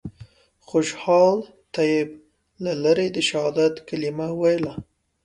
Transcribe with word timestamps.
خوشحال 0.67 1.37
طیب 1.75 2.07
له 2.63 2.71
لرې 2.83 3.07
د 3.15 3.17
شهادت 3.29 3.73
کلمه 3.87 4.27
ویله. 4.41 4.73